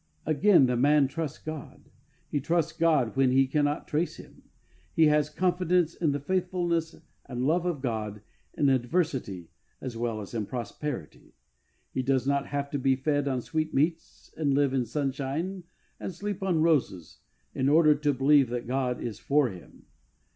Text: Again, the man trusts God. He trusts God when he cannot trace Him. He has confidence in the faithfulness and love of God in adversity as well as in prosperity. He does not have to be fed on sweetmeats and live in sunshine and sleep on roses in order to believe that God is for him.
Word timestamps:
Again, 0.25 0.65
the 0.65 0.75
man 0.75 1.07
trusts 1.07 1.37
God. 1.37 1.91
He 2.27 2.39
trusts 2.39 2.71
God 2.73 3.15
when 3.15 3.29
he 3.31 3.45
cannot 3.45 3.87
trace 3.87 4.15
Him. 4.17 4.41
He 4.95 5.05
has 5.05 5.29
confidence 5.29 5.93
in 5.93 6.11
the 6.11 6.19
faithfulness 6.19 6.95
and 7.27 7.45
love 7.45 7.67
of 7.67 7.83
God 7.83 8.23
in 8.55 8.67
adversity 8.69 9.51
as 9.79 9.95
well 9.95 10.19
as 10.19 10.33
in 10.33 10.47
prosperity. 10.47 11.35
He 11.91 12.01
does 12.01 12.25
not 12.25 12.47
have 12.47 12.71
to 12.71 12.79
be 12.79 12.95
fed 12.95 13.27
on 13.27 13.41
sweetmeats 13.41 14.33
and 14.35 14.55
live 14.55 14.73
in 14.73 14.87
sunshine 14.87 15.65
and 15.99 16.11
sleep 16.11 16.41
on 16.41 16.63
roses 16.63 17.19
in 17.53 17.69
order 17.69 17.93
to 17.93 18.11
believe 18.11 18.49
that 18.49 18.65
God 18.65 18.99
is 19.03 19.19
for 19.19 19.49
him. 19.49 19.85